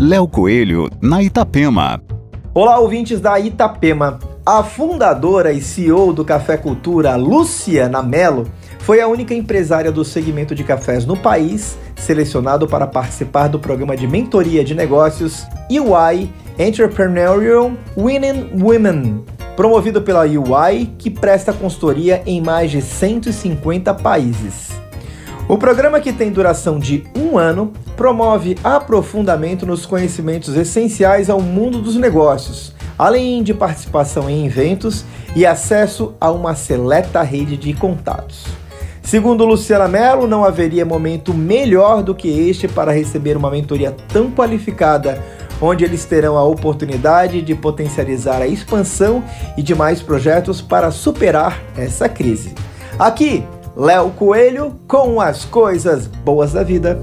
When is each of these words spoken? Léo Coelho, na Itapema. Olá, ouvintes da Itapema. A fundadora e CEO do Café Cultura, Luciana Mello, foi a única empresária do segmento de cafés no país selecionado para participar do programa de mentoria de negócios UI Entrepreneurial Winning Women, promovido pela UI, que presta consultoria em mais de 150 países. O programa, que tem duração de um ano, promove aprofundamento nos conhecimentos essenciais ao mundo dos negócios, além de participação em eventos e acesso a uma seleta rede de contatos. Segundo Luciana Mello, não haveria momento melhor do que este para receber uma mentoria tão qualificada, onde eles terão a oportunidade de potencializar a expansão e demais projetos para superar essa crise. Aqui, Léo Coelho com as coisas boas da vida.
Léo 0.00 0.28
Coelho, 0.28 0.88
na 1.02 1.24
Itapema. 1.24 2.00
Olá, 2.54 2.78
ouvintes 2.78 3.20
da 3.20 3.40
Itapema. 3.40 4.20
A 4.46 4.62
fundadora 4.62 5.52
e 5.52 5.60
CEO 5.60 6.12
do 6.12 6.24
Café 6.24 6.56
Cultura, 6.56 7.16
Luciana 7.16 8.00
Mello, 8.00 8.46
foi 8.78 9.00
a 9.00 9.08
única 9.08 9.34
empresária 9.34 9.90
do 9.90 10.04
segmento 10.04 10.54
de 10.54 10.62
cafés 10.62 11.04
no 11.04 11.16
país 11.16 11.76
selecionado 11.96 12.68
para 12.68 12.86
participar 12.86 13.48
do 13.48 13.58
programa 13.58 13.96
de 13.96 14.06
mentoria 14.06 14.62
de 14.62 14.72
negócios 14.72 15.44
UI 15.68 16.30
Entrepreneurial 16.56 17.72
Winning 17.96 18.52
Women, 18.54 19.24
promovido 19.56 20.00
pela 20.00 20.22
UI, 20.22 20.92
que 20.96 21.10
presta 21.10 21.52
consultoria 21.52 22.22
em 22.24 22.40
mais 22.40 22.70
de 22.70 22.80
150 22.80 23.92
países. 23.94 24.78
O 25.48 25.56
programa, 25.56 25.98
que 25.98 26.12
tem 26.12 26.30
duração 26.30 26.78
de 26.78 27.04
um 27.16 27.38
ano, 27.38 27.72
promove 27.96 28.58
aprofundamento 28.62 29.64
nos 29.64 29.86
conhecimentos 29.86 30.54
essenciais 30.54 31.30
ao 31.30 31.40
mundo 31.40 31.80
dos 31.80 31.96
negócios, 31.96 32.74
além 32.98 33.42
de 33.42 33.54
participação 33.54 34.28
em 34.28 34.44
eventos 34.44 35.06
e 35.34 35.46
acesso 35.46 36.12
a 36.20 36.30
uma 36.30 36.54
seleta 36.54 37.22
rede 37.22 37.56
de 37.56 37.72
contatos. 37.72 38.44
Segundo 39.00 39.46
Luciana 39.46 39.88
Mello, 39.88 40.26
não 40.26 40.44
haveria 40.44 40.84
momento 40.84 41.32
melhor 41.32 42.02
do 42.02 42.14
que 42.14 42.28
este 42.28 42.68
para 42.68 42.92
receber 42.92 43.34
uma 43.34 43.50
mentoria 43.50 43.96
tão 44.12 44.30
qualificada, 44.30 45.18
onde 45.62 45.82
eles 45.82 46.04
terão 46.04 46.36
a 46.36 46.44
oportunidade 46.44 47.40
de 47.40 47.54
potencializar 47.54 48.42
a 48.42 48.46
expansão 48.46 49.24
e 49.56 49.62
demais 49.62 50.02
projetos 50.02 50.60
para 50.60 50.90
superar 50.90 51.58
essa 51.74 52.06
crise. 52.06 52.54
Aqui, 52.98 53.44
Léo 53.78 54.10
Coelho 54.10 54.74
com 54.88 55.20
as 55.20 55.44
coisas 55.44 56.08
boas 56.08 56.52
da 56.52 56.64
vida. 56.64 56.98